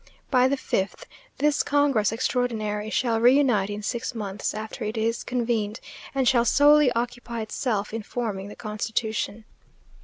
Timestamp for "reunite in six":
3.21-4.15